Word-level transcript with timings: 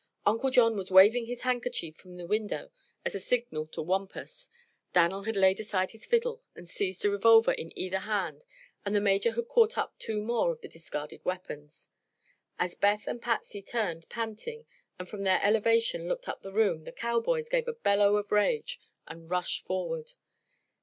Uncle 0.25 0.49
John 0.49 0.75
was 0.77 0.89
waving 0.89 1.27
his 1.27 1.43
handkerchief 1.43 1.95
from 1.95 2.17
the 2.17 2.25
window 2.25 2.71
as 3.05 3.13
a 3.13 3.19
signal 3.19 3.67
to 3.67 3.83
Wampus; 3.83 4.49
Dan'l 4.93 5.25
had 5.25 5.35
laid 5.35 5.59
aside 5.59 5.91
his 5.91 6.07
fiddle 6.07 6.41
and 6.55 6.67
seized 6.67 7.05
a 7.05 7.09
revolver 7.11 7.51
in 7.51 7.71
either 7.77 7.99
hand, 7.99 8.43
and 8.83 8.95
the 8.95 8.99
Major 8.99 9.33
had 9.33 9.47
caught 9.47 9.77
up 9.77 9.93
two 9.99 10.23
more 10.23 10.51
of 10.51 10.61
the 10.61 10.67
discarded 10.67 11.23
weapons. 11.23 11.89
As 12.57 12.73
Beth 12.73 13.05
and 13.05 13.21
Patsy 13.21 13.61
turned, 13.61 14.09
panting, 14.09 14.65
and 14.97 15.07
from 15.07 15.21
their 15.21 15.39
elevation 15.43 16.07
looked 16.07 16.27
up 16.27 16.41
the 16.41 16.51
room, 16.51 16.83
the 16.85 16.91
cowboys 16.91 17.47
gave 17.47 17.67
a 17.67 17.73
bellow 17.73 18.15
of 18.15 18.31
rage 18.31 18.79
and 19.05 19.29
rushed 19.29 19.63
forward. 19.67 20.13